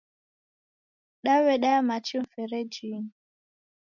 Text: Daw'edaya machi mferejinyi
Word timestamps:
Daw'edaya 1.23 1.79
machi 1.89 2.15
mferejinyi 2.21 3.11